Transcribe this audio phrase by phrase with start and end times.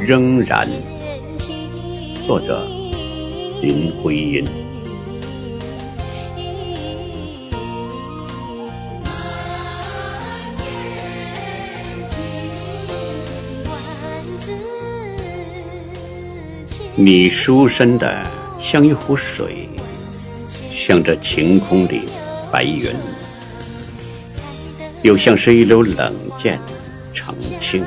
[0.00, 0.68] 仍然，
[2.22, 2.66] 作者
[3.60, 4.44] 林徽因。
[16.96, 18.26] 你书身的
[18.58, 19.68] 像一湖水，
[20.70, 22.02] 像这晴空里
[22.52, 22.94] 白云，
[25.02, 26.58] 又像是一绺冷箭
[27.12, 27.84] 澄清。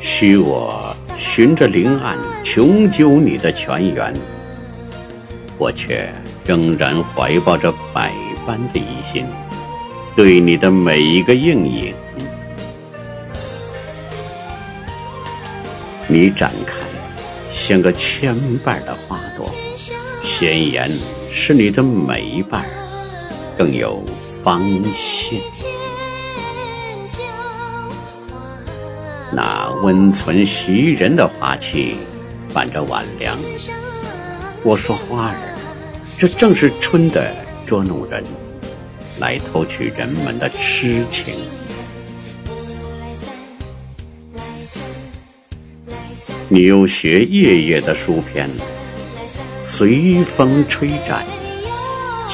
[0.00, 4.14] 许我循着林岸穷究你的泉源，
[5.58, 6.12] 我却
[6.44, 8.12] 仍然怀抱着百
[8.46, 9.24] 般的疑心，
[10.14, 11.94] 对你的每一个应影。
[16.08, 16.74] 你展开
[17.52, 19.50] 像个千瓣的花朵，
[20.22, 20.90] 鲜艳
[21.30, 22.66] 是你的每一瓣，
[23.56, 24.02] 更有
[24.42, 25.40] 芳心。
[29.32, 31.96] 那温存袭人的花气，
[32.52, 33.38] 伴着晚凉。
[34.64, 35.36] 我说花儿，
[36.18, 37.32] 这正是春的
[37.64, 38.22] 捉弄人，
[39.20, 41.38] 来偷取人们的痴情。
[46.48, 48.50] 你又学夜夜的书篇，
[49.62, 51.24] 随风吹展，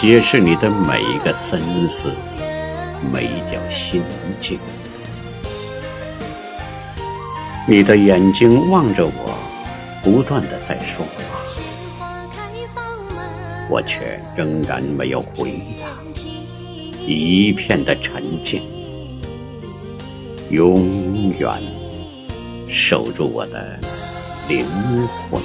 [0.01, 2.13] 揭示你的每一个森思，
[3.13, 4.01] 每一条心
[4.39, 4.57] 境。
[7.67, 9.37] 你的眼睛望着我，
[10.01, 12.81] 不断的在说话，
[13.69, 15.89] 我却仍然没有回答，
[17.05, 18.63] 一片的沉静，
[20.51, 21.51] 永远
[22.69, 23.81] 守住我的
[24.49, 24.65] 灵
[25.29, 25.43] 魂。